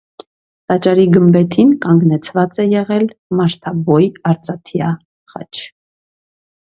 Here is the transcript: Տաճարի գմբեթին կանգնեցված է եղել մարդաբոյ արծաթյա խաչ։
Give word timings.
Տաճարի 0.71 1.03
գմբեթին 1.17 1.75
կանգնեցված 1.83 2.59
է 2.63 2.67
եղել 2.71 3.05
մարդաբոյ 3.41 4.09
արծաթյա 4.33 4.91
խաչ։ 5.35 5.51